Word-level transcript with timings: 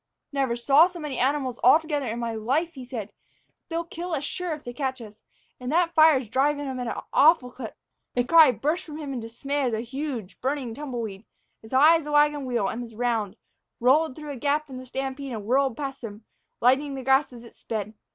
"Never 0.31 0.55
saw 0.55 0.87
so 0.87 0.99
many 0.99 1.19
animals 1.19 1.59
all 1.59 1.79
together 1.79 2.07
in 2.07 2.17
my 2.17 2.33
life," 2.33 2.73
he 2.73 2.83
said. 2.83 3.13
"They'll 3.69 3.83
kill 3.83 4.15
us 4.15 4.23
sure 4.23 4.51
if 4.55 4.63
they 4.63 4.73
catch 4.73 4.99
us. 4.99 5.25
And 5.59 5.71
that 5.71 5.93
fire's 5.93 6.27
drivin' 6.27 6.65
'em 6.65 6.79
at 6.79 6.87
an 6.87 7.03
awful 7.13 7.51
clip. 7.51 7.77
My 8.15 8.23
God!" 8.23 8.23
The 8.23 8.27
cry 8.27 8.51
burst 8.53 8.83
from 8.83 8.97
him 8.97 9.13
in 9.13 9.19
dismay 9.19 9.61
as 9.61 9.73
a 9.75 9.81
huge, 9.81 10.41
burning 10.41 10.73
tumbleweed, 10.73 11.23
as 11.61 11.69
high 11.71 11.97
as 11.97 12.07
a 12.07 12.11
wagon 12.11 12.45
wheel 12.45 12.67
and 12.67 12.83
as 12.83 12.95
round, 12.95 13.35
rolled 13.79 14.15
through 14.15 14.31
a 14.31 14.37
gap 14.37 14.71
in 14.71 14.77
the 14.77 14.87
stampede 14.87 15.33
and 15.33 15.45
whirled 15.45 15.77
past 15.77 16.01
them, 16.01 16.25
lighting 16.61 16.95
the 16.95 17.03
grass 17.03 17.31
as 17.31 17.43
it 17.43 17.55
sped. 17.55 17.93